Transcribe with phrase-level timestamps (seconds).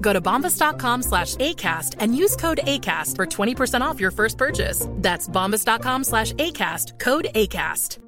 [0.00, 4.86] Go to bombas.com slash ACAST and use code ACAST for 20% off your first purchase.
[4.96, 7.98] That's bombas.com slash ACAST, code ACAST.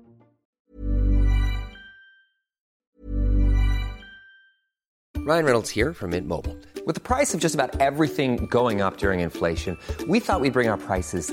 [5.24, 6.59] Ryan Reynolds here from Mint Mobile.
[6.85, 10.68] With the price of just about everything going up during inflation, we thought we'd bring
[10.68, 11.32] our prices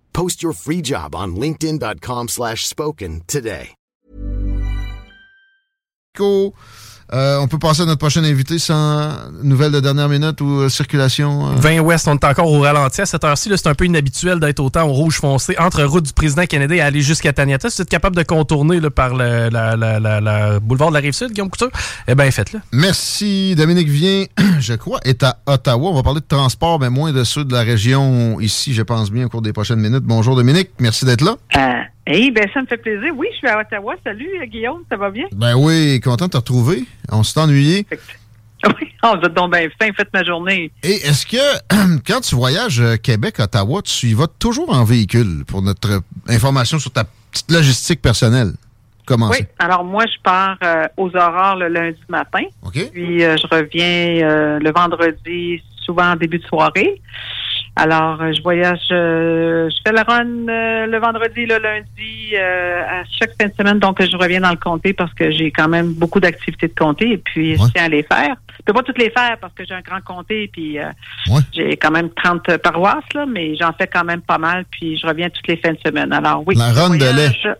[0.13, 3.75] Post your free job on linkedin.com slash spoken today.
[6.15, 6.53] Go.
[7.13, 9.09] Euh, on peut passer à notre prochain invité sans
[9.43, 11.47] nouvelles de dernière minute ou euh, circulation.
[11.49, 11.55] euh?
[11.57, 13.01] 20 Ouest, on est encore au ralenti.
[13.01, 16.05] À cette heure-ci, là, c'est un peu inhabituel d'être autant au rouge foncé entre route
[16.05, 17.69] du président Kennedy et aller jusqu'à Taniata.
[17.69, 20.93] Si vous êtes capable de contourner là, par le la, la- la- la boulevard de
[20.95, 21.69] la Rive-Sud, Guillaume Couture,
[22.07, 22.59] eh bien, faites-le.
[22.71, 23.55] Merci.
[23.55, 24.25] Dominique Vien,
[24.59, 25.89] je crois, est à Ottawa.
[25.89, 29.11] On va parler de transport, mais moins de ceux de la région ici, je pense
[29.11, 30.03] bien, au cours des prochaines minutes.
[30.03, 31.35] Bonjour Dominique, merci d'être là.
[32.09, 33.13] Euh, hey, ben ça me fait plaisir.
[33.15, 33.95] Oui, je suis à Ottawa.
[34.03, 35.25] Salut euh, Guillaume, ça va bien?
[35.33, 36.83] Ben oui, content de te retrouver.
[37.11, 37.85] On s'est ennuyé.
[38.63, 40.71] Oui, vous êtes donc bien fin, faites ma journée.
[40.83, 45.63] Et est-ce que quand tu voyages euh, Québec-Ottawa, tu y vas toujours en véhicule pour
[45.63, 48.51] notre euh, information sur ta petite logistique personnelle?
[49.05, 52.43] Comment Oui, alors moi, je pars euh, aux aurores le lundi matin.
[52.71, 57.01] Puis euh, je reviens euh, le vendredi, souvent en début de soirée.
[57.75, 62.81] Alors, euh, je voyage, euh, je fais la run euh, le vendredi, le lundi, euh,
[62.81, 63.79] à chaque fin de semaine.
[63.79, 67.13] Donc, je reviens dans le comté parce que j'ai quand même beaucoup d'activités de comté
[67.13, 68.35] et puis je tiens à les faire.
[68.59, 70.89] Je peux pas toutes les faire parce que j'ai un grand comté puis euh,
[71.53, 75.07] j'ai quand même 30 paroisses, là, mais j'en fais quand même pas mal puis je
[75.07, 76.11] reviens toutes les fins de semaine.
[76.11, 76.55] Alors, oui.
[76.55, 77.55] La run de lait.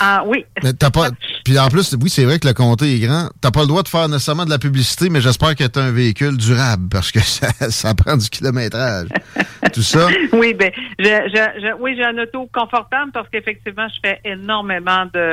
[0.00, 0.44] Ah, oui.
[0.62, 1.10] Mais t'as pas.
[1.44, 3.28] Puis en plus, oui, c'est vrai que le comté est grand.
[3.40, 5.90] T'as pas le droit de faire nécessairement de la publicité, mais j'espère que t'as un
[5.92, 9.08] véhicule durable parce que ça, ça prend du kilométrage.
[9.72, 10.08] Tout ça?
[10.32, 15.06] Oui, ben, je, je, je- oui, j'ai un auto confortable parce qu'effectivement, je fais énormément
[15.14, 15.32] de,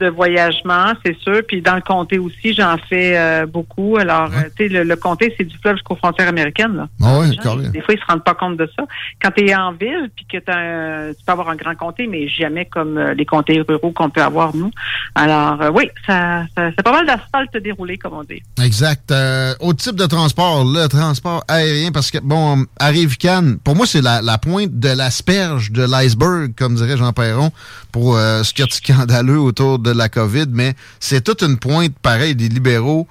[0.00, 1.40] de voyagement, c'est sûr.
[1.46, 3.96] Puis dans le comté aussi, j'en fais euh, beaucoup.
[3.96, 6.76] Alors, euh, tu sais, le, le comté, c'est du fleuve jusqu'aux frontières américaines.
[6.76, 6.88] Là.
[7.02, 8.84] Ah oui, Les gens, Des fois, ils se rendent pas compte de ça.
[9.22, 12.06] Quand tu es en ville, puis que t'as un- tu peux avoir un grand comté,
[12.06, 14.70] mais jamais comme euh, les comtés ruraux qu'on peut avoir, nous.
[15.14, 18.42] Alors, euh, oui, ça, ça c'est pas mal d'asphalte déroulé, comme on dit.
[18.62, 19.10] Exact.
[19.10, 23.86] Euh, au type de transport, le transport aérien, parce que, bon, arrive Cannes, pour moi,
[23.86, 27.50] c'est la, la pointe de l'asperge de l'iceberg, comme dirait Jean Perron,
[27.92, 31.58] pour ce qu'il y a de scandaleux autour de la COVID, mais c'est toute une
[31.58, 33.06] pointe, pareil, des libéraux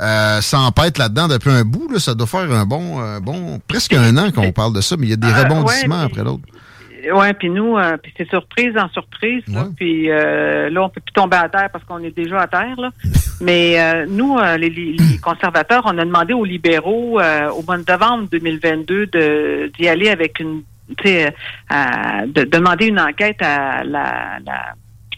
[0.00, 1.88] euh, s'empêtent là-dedans depuis un bout.
[1.92, 4.96] Là, ça doit faire un bon, euh, bon presque un an qu'on parle de ça,
[4.98, 6.44] mais il y a des Euh, rebondissements ouais, après l'autre.
[7.12, 9.42] Ouais, puis nous, euh, puis c'est surprise en surprise.
[9.48, 9.66] là.
[9.76, 12.76] Puis euh, là, on peut plus tomber à terre parce qu'on est déjà à terre.
[12.78, 12.90] Là.
[13.40, 19.06] Mais euh, nous, les, conservateurs, on a demandé aux libéraux au mois de novembre 2022
[19.06, 20.62] de d'y aller avec une,
[20.96, 21.34] tu sais,
[21.68, 24.74] à- de demander une enquête à la, la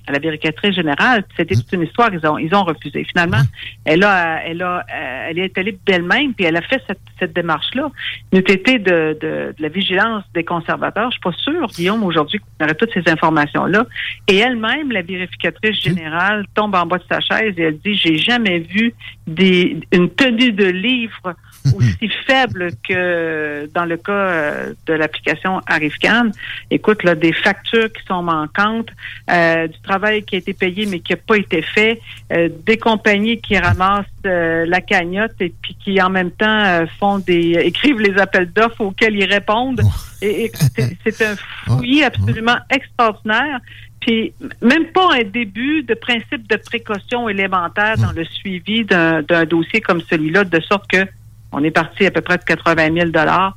[0.06, 1.24] à la vérificatrice générale.
[1.36, 2.10] C'était toute une histoire.
[2.12, 3.04] Ils ont, ils ont refusé.
[3.04, 3.42] Finalement,
[3.84, 7.32] elle a, elle a, euh, elle est allée d'elle-même puis elle a fait cette, cette
[7.32, 7.90] démarche-là.
[8.32, 11.10] Nous été de, de, de la vigilance des conservateurs.
[11.10, 13.86] Je suis pas sûre, Guillaume, aujourd'hui qu'on aurait toutes ces informations-là.
[14.28, 18.18] Et elle-même, la vérificatrice générale, tombe en bas de sa chaise et elle dit, j'ai
[18.18, 18.94] jamais vu
[19.26, 21.34] des, une tenue de livre
[21.76, 26.30] aussi faible que dans le cas euh, de l'application Arifcan.
[26.70, 28.88] Écoute, là, des factures qui sont manquantes,
[29.30, 32.00] euh, du travail qui a été payé mais qui n'a pas été fait,
[32.32, 37.58] euh, des compagnies qui ramassent la cagnotte et puis qui en même temps font des
[37.62, 39.82] écrivent les appels d'offres auxquels ils répondent.
[40.22, 40.50] Et,
[41.04, 41.36] c'est un
[41.66, 43.60] fouillis absolument extraordinaire.
[44.00, 44.32] Puis
[44.62, 50.00] même pas un début de principe de précaution élémentaire dans le suivi d'un dossier comme
[50.00, 51.06] celui-là, de sorte que
[51.54, 53.56] on est parti à peu près de 80 000 dollars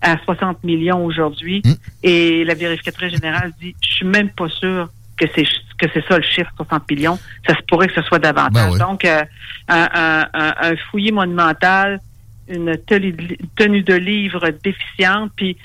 [0.00, 1.62] à 60 millions aujourd'hui.
[1.64, 1.72] Hmm.
[2.02, 5.44] Et la vérificatrice générale dit, je suis même pas sûr que c'est
[5.78, 7.18] que c'est ça le chiffre 60 millions.
[7.46, 8.72] Ça se pourrait que ce soit davantage.
[8.72, 9.22] Ben Donc, euh,
[9.68, 12.00] un, fouillis monumental,
[12.48, 15.56] une tenue de livre déficiente, puis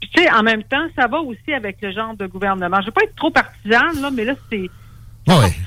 [0.00, 2.80] tu sais, en même temps, ça va aussi avec le genre de gouvernement.
[2.80, 4.70] Je veux pas être trop partisane, là, mais là, c'est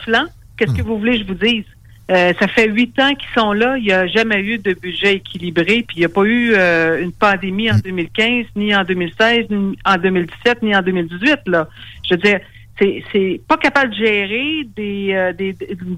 [0.03, 0.25] flanc.
[0.55, 0.85] Qu'est-ce que hmm.
[0.85, 1.65] vous voulez que je vous dise?
[2.09, 3.77] Euh, ça fait huit ans qu'ils sont là.
[3.77, 5.83] Il n'y a jamais eu de budget équilibré.
[5.87, 9.77] Puis il n'y a pas eu euh, une pandémie en 2015, ni en 2016, ni
[9.85, 11.39] en 2017, ni en 2018.
[11.47, 11.67] Là.
[12.03, 12.39] Je veux dire,
[12.79, 15.53] c'est pas capable de gérer des, euh, des,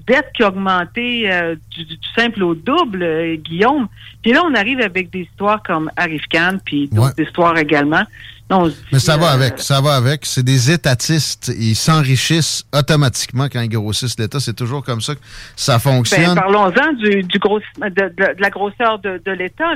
[0.06, 1.30] dettes qui ont augmenté
[1.70, 1.86] du,
[2.16, 3.88] simple au double, Guillaume.
[4.22, 8.04] Puis là, on arrive avec des histoires comme Arif Khan, puis d'autres histoires également.
[8.92, 10.26] Mais ça va avec, ça va avec.
[10.26, 11.52] C'est des étatistes.
[11.58, 14.40] Ils s'enrichissent automatiquement quand ils grossissent l'État.
[14.40, 15.20] C'est toujours comme ça que
[15.56, 16.34] ça fonctionne.
[16.34, 19.74] Ben, parlons-en du, du gros, de, la grosseur de, l'État.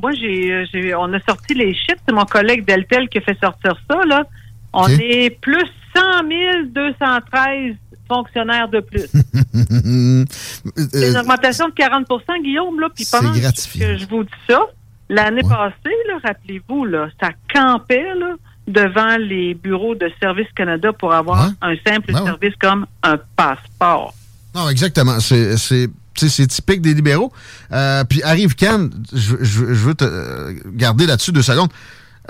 [0.00, 2.00] Moi, j'ai, on a sorti les chiffres.
[2.06, 4.00] C'est mon collègue Deltel qui a fait sortir ça.
[4.06, 4.24] Là.
[4.72, 6.02] On est plus 100
[6.66, 7.76] 213
[8.08, 9.06] fonctionnaires de plus.
[10.76, 12.80] C'est une augmentation de 40% Guillaume.
[12.80, 14.60] Là, puis pendant que je vous dis ça,
[15.08, 15.94] L'année passée,
[16.24, 18.06] rappelez-vous, là, ça campait
[18.66, 24.14] devant les bureaux de Service Canada pour avoir un simple ben service comme un passeport.
[24.54, 25.20] Non, exactement.
[25.20, 27.32] C'est typique des libéraux.
[27.72, 31.70] Euh, puis arrive Cannes, je, veux te euh, garder là-dessus deux secondes.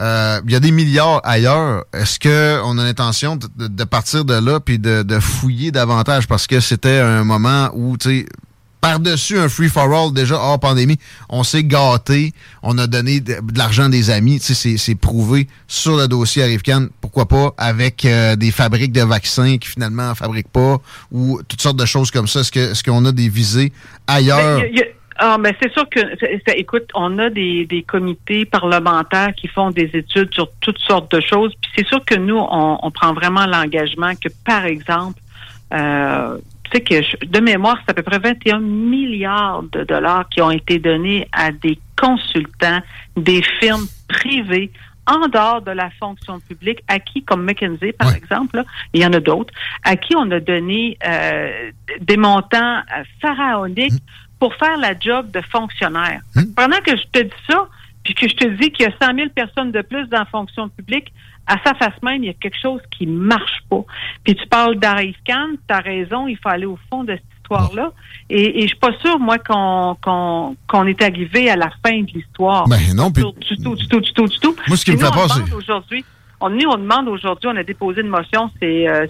[0.00, 1.84] Euh, il y a des milliards ailleurs.
[1.92, 6.26] Est-ce qu'on a l'intention de, partir de là puis de, de fouiller davantage?
[6.26, 8.26] Parce que c'était un moment où, tu sais,
[8.84, 10.98] par-dessus un free-for-all déjà hors pandémie.
[11.30, 14.40] On s'est gâté, on a donné de, l'argent des amis.
[14.40, 16.88] Tu sais, c'est prouvé sur le dossier Arifcan.
[17.00, 21.62] Pourquoi pas avec euh, des fabriques de vaccins qui finalement ne fabriquent pas ou toutes
[21.62, 22.40] sortes de choses comme ça.
[22.40, 23.72] Est-ce qu'on a des visées
[24.06, 24.60] ailleurs?
[24.60, 24.70] Ben,
[25.16, 26.00] ah, mais c'est sûr que,
[26.56, 31.54] écoute, on a des, comités parlementaires qui font des études sur toutes sortes de choses.
[31.60, 35.20] Puis c'est sûr que nous, on, prend vraiment l'engagement que, par exemple,
[35.72, 36.38] euh,
[36.72, 41.28] que de mémoire, c'est à peu près 21 milliards de dollars qui ont été donnés
[41.32, 42.80] à des consultants,
[43.16, 44.72] des firmes privées
[45.06, 48.62] en dehors de la fonction publique, à qui, comme McKinsey, par exemple,
[48.92, 49.52] il y en a d'autres,
[49.84, 51.70] à qui on a donné euh,
[52.00, 54.23] des montants euh, pharaoniques mmh.
[54.38, 56.20] Pour faire la job de fonctionnaire.
[56.34, 56.42] Mmh.
[56.56, 57.68] Pendant que je te dis ça,
[58.02, 60.24] puis que je te dis qu'il y a 100 000 personnes de plus dans la
[60.26, 61.12] fonction publique,
[61.46, 63.84] à sa face même, il y a quelque chose qui marche pas.
[64.22, 67.24] Puis tu parles d'Arif Khan, tu as raison, il faut aller au fond de cette
[67.42, 67.92] histoire-là.
[68.30, 69.96] Et, et je suis pas sûre, moi, qu'on
[70.66, 72.66] qu'on est arrivé à la fin de l'histoire.
[72.66, 73.22] Ben non, puis...
[73.22, 74.56] Du tout, du tout, du tout, du tout.
[74.66, 75.54] Moi, ce qui me fait.
[75.54, 76.04] Aujourd'hui,
[76.40, 79.06] on, on demande aujourd'hui, on a déposé une motion, c'est euh,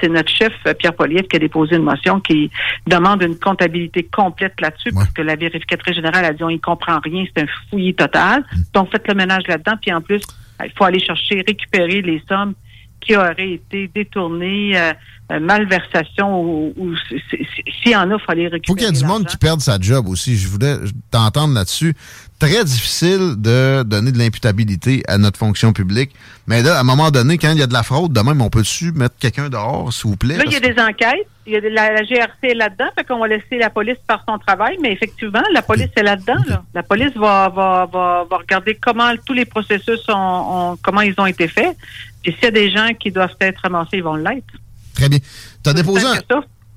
[0.00, 2.50] c'est notre chef, euh, Pierre Poliev, qui a déposé une motion qui
[2.86, 6.98] demande une comptabilité complète là-dessus, parce que la vérificatrice générale a dit on y comprend
[7.00, 8.40] rien, c'est un fouillis total.
[8.40, 8.60] Mm.
[8.74, 10.22] Donc faites le ménage là-dedans, puis en plus,
[10.64, 12.54] il faut aller chercher, récupérer les sommes
[13.00, 14.92] qui auraient été détournées, euh,
[15.32, 16.94] euh, malversation ou,
[17.30, 18.62] s'il y en a, il faut aller récupérer.
[18.66, 20.36] Faut qu'il y ait du monde qui perde sa job aussi.
[20.36, 20.76] Je voulais
[21.10, 21.94] t'entendre là-dessus.
[22.42, 26.10] Très difficile de donner de l'imputabilité à notre fonction publique.
[26.48, 28.42] Mais là, à un moment donné, quand il y a de la fraude, de même,
[28.42, 30.38] on peut-tu mettre quelqu'un dehors, s'il vous plaît?
[30.38, 31.28] Là, il y a des enquêtes.
[31.46, 34.38] Il y a de la, GRC là-dedans, fait qu'on va laisser la police faire son
[34.38, 36.34] travail, mais effectivement, la police est là-dedans.
[36.74, 41.26] La police va, va, va, va, regarder comment tous les processus ont, comment ils ont
[41.26, 41.76] été faits.
[42.24, 44.52] Puis s'il y a des gens qui doivent être ramassés, ils vont l'être.
[44.96, 45.20] Très bien.
[45.62, 46.06] Tu as déposé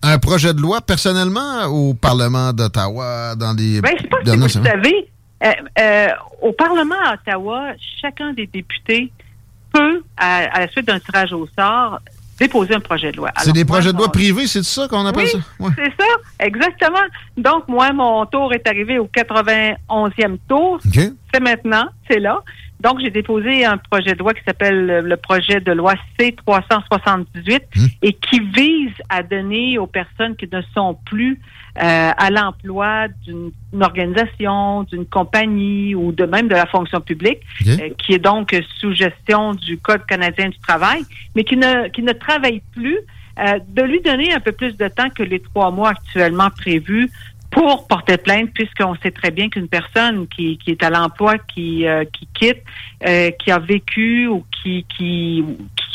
[0.03, 3.81] un, projet de loi personnellement au Parlement d'Ottawa dans les.
[3.81, 5.07] Ben, je sais pas si vous savez,
[5.43, 6.07] euh, euh,
[6.41, 9.11] au Parlement d'Ottawa, chacun des députés
[9.73, 11.99] peut, à la suite d'un tirage au sort,
[12.39, 13.31] déposer un projet de loi.
[13.37, 15.37] C'est des projets de loi privés, c'est ça qu'on appelle ça?
[15.59, 16.07] C'est ça,
[16.39, 17.03] exactement.
[17.37, 20.79] Donc, moi, mon tour est arrivé au 91e tour.
[21.33, 22.39] C'est maintenant, c'est là.
[22.85, 27.87] Donc, j'ai déposé un projet de loi qui s'appelle le projet de loi C-378 hum.
[28.03, 31.39] et qui vise à donner aux personnes qui ne sont plus
[31.81, 33.51] euh, à l'emploi d'une
[33.81, 38.93] organisation, d'une compagnie ou de même de la fonction publique, euh, qui est donc sous
[38.93, 41.01] gestion du Code canadien du travail,
[41.35, 42.99] mais qui ne, qui ne travaille plus,
[43.39, 47.09] euh, de lui donner un peu plus de temps que les trois mois actuellement prévus
[47.55, 51.87] pour porter plainte, puisqu'on sait très bien qu'une personne qui, qui est à l'emploi, qui,
[51.87, 52.61] euh, qui quitte,
[53.07, 55.41] euh, qui a vécu ou qui, qui,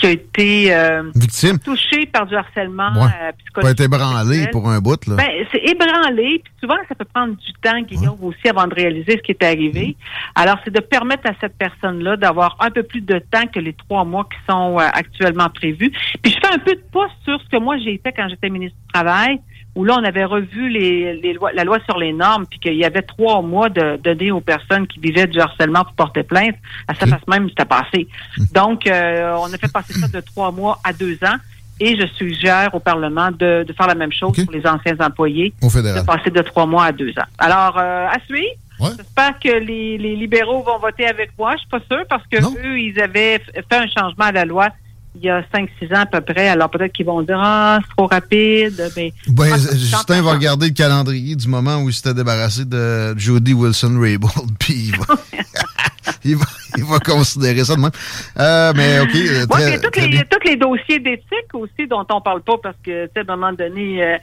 [0.00, 1.58] qui a été euh, Victime.
[1.58, 3.08] touché par du harcèlement Ouais.
[3.22, 3.72] euh, psychologique.
[3.78, 5.16] être ébranlé pour un bout, là.
[5.16, 9.12] Ben, c'est ébranlé, puis souvent ça peut prendre du temps, Guillaume, aussi avant de réaliser
[9.18, 9.96] ce qui est arrivé.
[10.34, 13.74] Alors, c'est de permettre à cette personne-là d'avoir un peu plus de temps que les
[13.74, 15.92] trois mois qui sont euh, actuellement prévus.
[16.22, 18.48] Puis je fais un peu de pouce sur ce que moi j'ai fait quand j'étais
[18.48, 19.40] ministre du Travail,
[19.80, 22.74] où là, on avait revu les, les lois, la loi sur les normes, puis qu'il
[22.74, 26.56] y avait trois mois de donner aux personnes qui vivaient du harcèlement pour porter plainte.
[26.86, 28.06] À ça fasse même, c'était passé.
[28.52, 31.38] Donc, euh, on a fait passer ça de trois mois à deux ans.
[31.82, 35.54] Et je suggère au Parlement de, de faire la même chose pour les anciens employés,
[35.62, 37.30] de passer de trois mois à deux ans.
[37.38, 38.56] Alors, euh, à suivre.
[38.96, 41.52] J'espère que les, les libéraux vont voter avec moi.
[41.52, 44.68] Je suis pas sûre parce que eux, ils avaient fait un changement à la loi
[45.14, 46.48] il y a cinq, six ans à peu près.
[46.48, 48.90] Alors peut-être qu'ils vont dire ah c'est trop rapide.
[48.96, 53.18] Mais Ben, suis Justin va regarder le calendrier du moment où il s'était débarrassé de
[53.18, 55.04] Jody Wilson-Raybould, puis il va,
[56.24, 57.90] il, va, il va considérer ça de même.
[58.38, 62.42] Euh, mais OK, Ouais, très, tous les, tous les dossiers d'éthique aussi dont on parle
[62.42, 64.16] pas parce que, tu sais, à un moment donné, euh,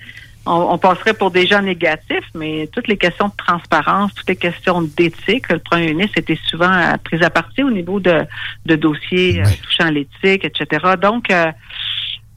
[0.48, 4.36] on, on passerait pour des gens négatifs, mais toutes les questions de transparence, toutes les
[4.36, 8.22] questions d'éthique, le premier ministre était souvent pris à partie au niveau de,
[8.66, 10.86] de dossiers euh, touchant l'éthique, etc.
[11.02, 11.52] Donc, euh,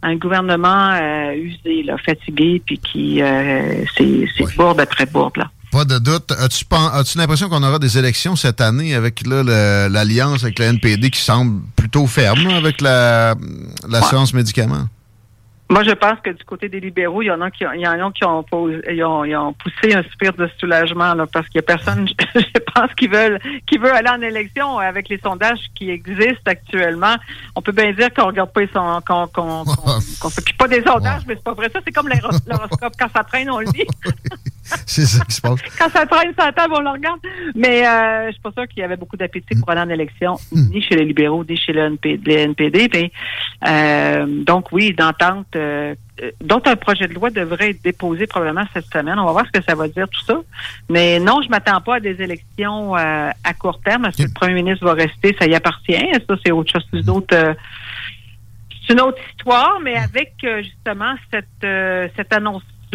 [0.02, 5.50] un gouvernement euh, usé, là, fatigué, puis qui euh, c'est c'est bourde après bourde, là.
[5.72, 6.32] Pas de doute.
[6.32, 11.20] As-tu as-tu l'impression qu'on aura des élections cette année avec l'alliance avec le NPD qui
[11.20, 13.34] semble plutôt ferme là, avec la-
[13.88, 14.86] l'assurance médicaments?
[15.70, 17.80] Moi, je pense que du côté des libéraux, il y en a qui, ont- il
[17.80, 21.14] y en a qui ont, posé- ils ont, ils ont poussé un soupir de soulagement
[21.14, 24.78] là, parce qu'il y a personne, je pense, qui veulent, qui veut aller en élection
[24.78, 27.14] avec les sondages qui existent actuellement.
[27.54, 31.34] On peut bien dire qu'on regarde pas qu'on qu'on qu'on- s'occupe pas des sondages, mais
[31.36, 31.70] c'est pas vrai.
[31.72, 32.94] Ça, c'est comme l'horo- l'horoscope.
[32.98, 33.86] Quand ça traîne, on le dit.
[34.94, 35.60] C'est ça qui se passe.
[35.78, 37.20] Quand ça traîne sur la table, on le regarde.
[37.54, 40.36] Mais euh, je suis pas sûre qu'il y avait beaucoup d'appétit pour aller en élection,
[40.52, 42.30] ni chez les libéraux, ni chez le NPD.
[42.30, 42.88] le NPD.
[42.92, 43.12] Mais,
[43.68, 45.46] euh, donc oui, d'entente.
[45.54, 49.18] Euh, euh, donc un projet de loi devrait être déposé probablement cette semaine.
[49.18, 50.40] On va voir ce que ça va dire tout ça.
[50.88, 54.06] Mais non, je m'attends pas à des élections euh, à court terme.
[54.06, 55.36] Est-ce que le premier ministre va rester?
[55.38, 55.94] Ça y appartient.
[56.28, 56.86] Ça, c'est autre chose?
[56.90, 57.54] C'est une autre, euh,
[58.86, 61.46] c'est une autre histoire, mais avec euh, justement cette,
[62.16, 62.32] cette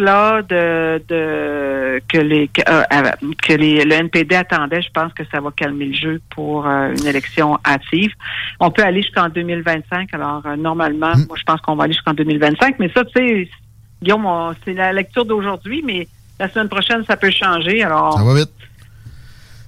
[0.00, 3.10] annonce-là de, de que les que, euh, euh,
[3.46, 6.92] que les, le NPD attendait, je pense que ça va calmer le jeu pour euh,
[6.98, 8.12] une élection hâtive.
[8.60, 10.08] On peut aller jusqu'en 2025.
[10.14, 13.48] Alors euh, normalement, moi je pense qu'on va aller jusqu'en 2025, mais ça, tu sais,
[14.02, 14.26] Guillaume,
[14.64, 16.06] c'est la lecture d'aujourd'hui, mais
[16.38, 17.82] la semaine prochaine, ça peut changer.
[17.82, 18.50] Alors Ça va vite.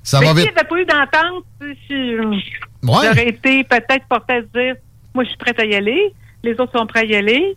[0.03, 0.53] Ça mais va s'il vite.
[0.53, 1.45] n'y avait pas eu d'entente,
[1.87, 2.15] si,
[2.85, 2.95] Ouais.
[3.09, 4.77] j'aurais été peut-être porté à se dire,
[5.13, 6.13] moi je suis prête à y aller,
[6.45, 7.55] les autres sont prêts à y aller.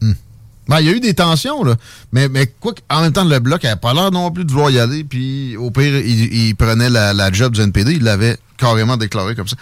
[0.72, 1.76] Ben, il y a eu des tensions, là.
[2.14, 4.72] Mais, mais quoi en même temps, le bloc n'avait pas l'air non plus de vouloir
[4.72, 5.04] y aller.
[5.04, 7.96] Puis, au pire, il, il prenait la, la job du NPD.
[7.96, 9.58] Il l'avait carrément déclaré comme ça.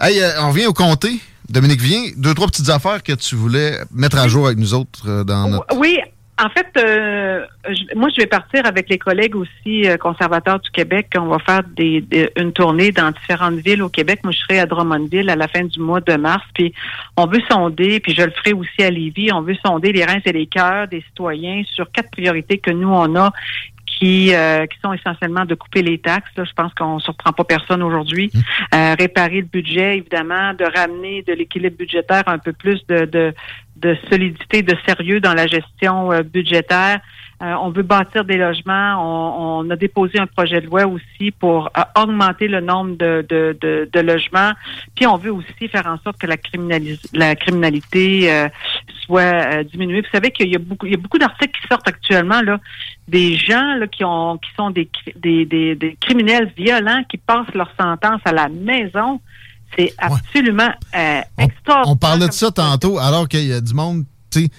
[0.00, 1.18] Hey, euh, on revient au comté.
[1.48, 2.04] Dominique, viens.
[2.16, 5.48] Deux, trois petites affaires que tu voulais mettre à jour avec nous autres euh, dans
[5.48, 5.76] notre...
[5.76, 5.98] Oui,
[6.44, 10.70] en fait, euh, je- moi, je vais partir avec les collègues aussi euh, conservateurs du
[10.70, 11.08] Québec.
[11.16, 14.20] On va faire des, des- une tournée dans différentes villes au Québec.
[14.24, 16.44] Moi, je serai à Drummondville à la fin du mois de mars.
[16.54, 16.72] Puis,
[17.16, 20.20] on veut sonder, puis je le ferai aussi à Lévis, on veut sonder les reins
[20.24, 23.30] et les cœurs des citoyens sur quatre priorités que nous, on a
[23.86, 26.30] qui, euh, qui sont essentiellement de couper les taxes.
[26.36, 26.44] là.
[26.44, 28.32] je pense qu'on ne surprend pas personne aujourd'hui.
[28.74, 33.34] Euh, réparer le budget, évidemment, de ramener de l'équilibre budgétaire un peu plus de, de,
[33.82, 37.00] de solidité, de sérieux dans la gestion euh, budgétaire.
[37.42, 38.90] Euh, on veut bâtir des logements.
[39.00, 43.26] On, on a déposé un projet de loi aussi pour euh, augmenter le nombre de,
[43.28, 44.52] de, de, de logements.
[44.94, 46.36] Puis on veut aussi faire en sorte que la,
[47.12, 48.48] la criminalité euh,
[49.04, 50.02] soit diminuée.
[50.02, 52.60] Vous savez qu'il y a beaucoup, il y a beaucoup d'articles qui sortent actuellement là,
[53.08, 57.54] des gens là, qui ont qui sont des, des, des, des criminels violents qui passent
[57.54, 59.20] leur sentence à la maison.
[59.76, 61.88] C'est absolument euh, extraordinaire.
[61.88, 64.50] On parlait de ça tantôt, alors qu'il y a du monde, tu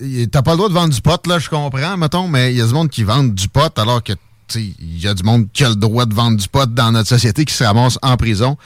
[0.00, 2.58] sais, t'as pas le droit de vendre du pot, là, je comprends, mettons, mais il
[2.58, 4.12] y a du monde qui vend du pot alors que,
[4.54, 7.08] il y a du monde qui a le droit de vendre du pot dans notre
[7.08, 8.56] société qui se ramasse en prison.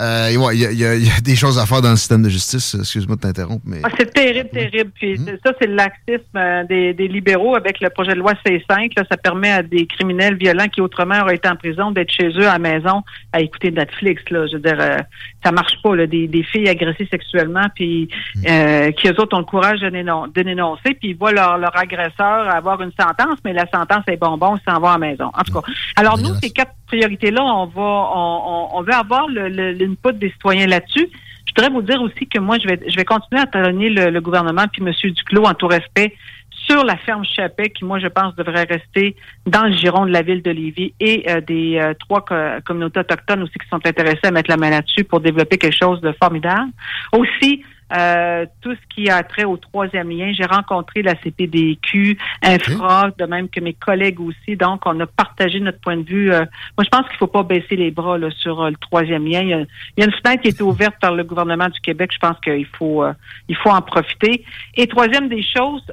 [0.00, 2.28] Euh, ouais, il y, a- y y des choses à faire dans le système de
[2.28, 2.74] justice.
[2.78, 3.78] Excuse-moi de t'interrompre, mais.
[3.84, 4.90] Ah, c'est terrible, terrible.
[4.94, 8.32] Puis c'est- ça, c'est le laxisme euh, des, des libéraux avec le projet de loi
[8.44, 8.92] C5.
[8.96, 12.28] Là, ça permet à des criminels violents qui autrement auraient été en prison d'être chez
[12.28, 13.02] eux à la maison
[13.32, 14.22] à écouter Netflix.
[14.30, 14.46] Là.
[14.46, 14.96] Je veux dire, euh,
[15.44, 15.94] ça marche pas.
[15.94, 18.08] Là, des, des filles agressées sexuellement, puis
[18.48, 21.58] euh, qui eux autres ont le courage de, dénon- de dénoncer, puis ils voient leur,
[21.58, 24.98] leur agresseur avoir une sentence, mais la sentence est bonbon, ils s'en vont à la
[24.98, 25.27] maison.
[25.34, 25.72] En tout cas.
[25.96, 31.08] Alors, nous, ces quatre priorités-là, on va, on, on, veut avoir l'input des citoyens là-dessus.
[31.46, 34.20] Je voudrais vous dire aussi que moi, je vais, je vais continuer à talonner le,
[34.20, 34.92] gouvernement puis M.
[34.92, 36.14] Duclos en tout respect
[36.50, 39.16] sur la ferme Chapet, qui, moi, je pense, devrait rester
[39.46, 42.24] dans le giron de la ville de Lévis et euh, des euh, trois
[42.64, 46.00] communautés autochtones aussi qui sont intéressées à mettre la main là-dessus pour développer quelque chose
[46.00, 46.70] de formidable.
[47.12, 47.62] Aussi,
[47.96, 50.32] euh, tout ce qui a trait au troisième lien.
[50.32, 54.56] J'ai rencontré la CPDQ, Infra, de même que mes collègues aussi.
[54.56, 56.32] Donc, on a partagé notre point de vue.
[56.32, 56.44] Euh,
[56.76, 59.26] moi, je pense qu'il ne faut pas baisser les bras là, sur euh, le troisième
[59.26, 59.40] lien.
[59.40, 59.54] Il y,
[60.02, 62.10] a, une fenêtre qui a été ouverte par le gouvernement du Québec.
[62.12, 63.04] Je pense qu'il faut,
[63.48, 64.44] il faut en profiter.
[64.76, 65.84] Et troisième des choses,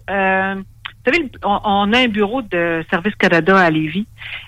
[1.06, 4.08] vous savez, on, a un bureau de Service Canada à Lévis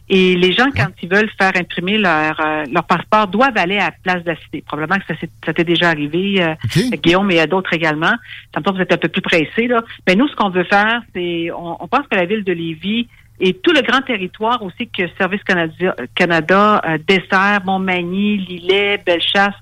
[0.10, 3.92] et les gens, quand ils veulent faire imprimer leur, euh, leur passeport, doivent aller à
[3.92, 4.64] Place de la Cité.
[4.66, 5.14] Probablement que
[5.46, 6.56] ça, t'est déjà arrivé, euh,
[7.04, 8.14] Guillaume, et à d'autres également.
[8.54, 9.68] Ça me vous êtes un peu plus pressé.
[9.68, 9.84] Là.
[10.08, 13.08] Mais nous, ce qu'on veut faire, c'est, on, pense que la ville de Lévis
[13.40, 19.54] et tout le grand territoire aussi que Service Canada, Canada euh, dessert, Montmagny, Lillet, Bellechasse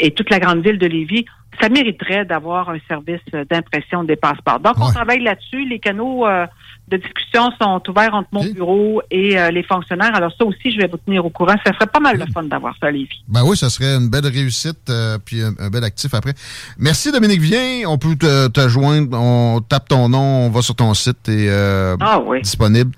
[0.00, 1.24] et toute la grande ville de Lévis,
[1.60, 3.20] ça mériterait d'avoir un service
[3.50, 4.60] d'impression des passeports.
[4.60, 5.66] Donc, on travaille là-dessus.
[5.68, 6.46] Les canaux euh,
[6.88, 10.14] de discussion sont ouverts entre mon bureau et euh, les fonctionnaires.
[10.14, 11.54] Alors, ça aussi, je vais vous tenir au courant.
[11.64, 13.22] Ça serait pas mal de fun d'avoir ça à Lévis.
[13.28, 16.34] Ben oui, ça serait une belle réussite euh, puis un, bel actif après.
[16.78, 17.40] Merci, Dominique.
[17.40, 19.18] Viens, on peut te, joindre.
[19.18, 22.92] On tape ton nom, on va sur ton site et ah, disponible.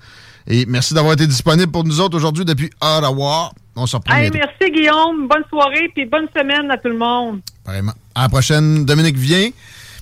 [0.49, 3.51] Et merci d'avoir été disponible pour nous autres aujourd'hui depuis Ottawa.
[3.77, 4.15] On se reprend.
[4.15, 5.27] merci, Guillaume.
[5.27, 7.41] Bonne soirée puis bonne semaine à tout le monde.
[7.65, 7.93] Vraiment.
[8.15, 9.49] À la prochaine, Dominique vient.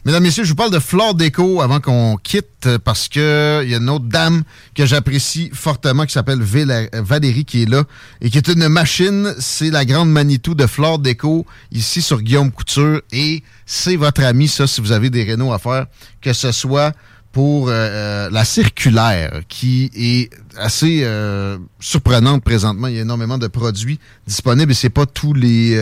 [0.05, 3.73] Mesdames, Messieurs, je vous parle de Flore Déco avant qu'on quitte parce que il y
[3.73, 4.43] a une autre dame
[4.75, 7.83] que j'apprécie fortement qui s'appelle Valérie qui est là
[8.21, 9.33] et qui est une machine.
[9.39, 14.47] C'est la grande Manitou de Flore Déco ici sur Guillaume Couture et c'est votre ami,
[14.47, 15.87] ça, si vous avez des rénaux à faire,
[16.21, 16.93] que ce soit
[17.35, 22.87] pour euh, euh, la circulaire qui est assez euh, surprenante présentement.
[22.87, 25.77] Il y a énormément de produits disponibles et c'est pas tous les,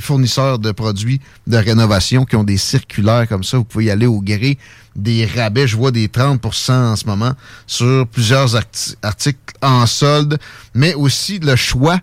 [0.00, 3.58] fournisseurs de produits de rénovation qui ont des circulaires comme ça.
[3.58, 4.58] Vous pouvez y aller au gré
[4.96, 5.68] des rabais.
[5.68, 7.34] Je vois des 30% en ce moment
[7.68, 10.36] sur plusieurs articles en solde,
[10.74, 12.00] mais aussi le choix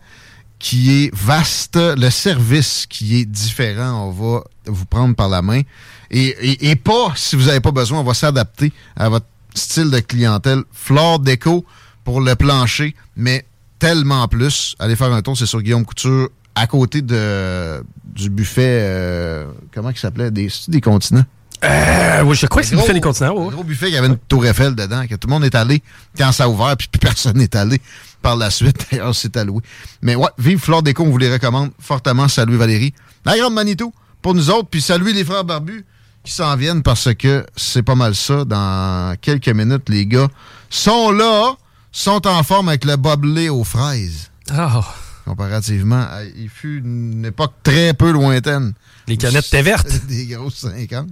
[0.57, 4.07] qui est vaste, le service qui est différent.
[4.07, 5.63] On va vous prendre par la main.
[6.11, 10.63] Et, pas, si vous n'avez pas besoin, on va s'adapter à votre style de clientèle.
[10.71, 11.65] Flore déco
[12.03, 13.45] pour le plancher, mais
[13.79, 14.75] tellement plus.
[14.79, 19.89] Allez faire un tour, c'est sur Guillaume Couture, à côté de du buffet, euh, comment
[19.89, 20.31] il s'appelait?
[20.31, 21.25] Des, des continents?
[21.63, 23.47] Euh, oui, je crois que c'est le buffet des continents.
[23.47, 25.81] Un gros buffet qui avait une tour Eiffel dedans, que tout le monde est allé
[26.17, 27.81] quand ça a ouvert, puis personne n'est allé
[28.21, 28.87] par la suite.
[28.91, 29.61] D'ailleurs, c'est alloué.
[30.01, 32.27] Mais ouais, vive Flore Déco, on vous les recommande fortement.
[32.27, 32.93] Salut Valérie.
[33.25, 35.85] La grande Manitou pour nous autres, puis salut les frères barbus
[36.25, 38.43] qui s'en viennent parce que c'est pas mal ça.
[38.45, 40.27] Dans quelques minutes, les gars
[40.69, 41.55] sont là,
[41.91, 44.31] sont en forme avec le boblé aux fraises.
[44.51, 44.81] Oh.
[45.25, 46.05] Comparativement,
[46.37, 48.73] il fut une époque très peu lointaine.
[49.07, 50.05] Les canettes étaient vertes.
[50.07, 51.07] Des grosses 50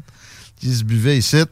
[0.60, 1.44] qui se buvaient ici.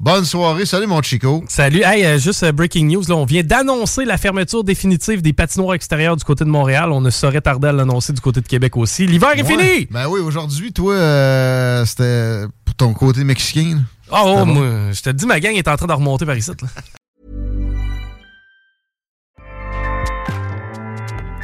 [0.00, 0.64] Bonne soirée.
[0.64, 1.42] Salut, mon Chico.
[1.48, 1.82] Salut.
[1.84, 3.02] Hey, euh, juste euh, breaking news.
[3.08, 6.92] Là, on vient d'annoncer la fermeture définitive des patinoires extérieurs du côté de Montréal.
[6.92, 9.08] On ne saurait tarder à l'annoncer du côté de Québec aussi.
[9.08, 9.88] L'hiver est fini!
[9.90, 12.44] Ben oui, aujourd'hui, toi, euh, c'était
[12.78, 13.82] ton côté mexicain.
[14.10, 16.50] oh, moi, je te dis, ma gang est en train de remonter par ici.
[16.62, 16.68] Là.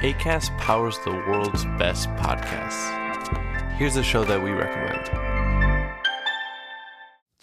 [0.02, 2.90] ACAST powers the world's best podcasts.
[3.78, 5.33] Here's a show that we recommend.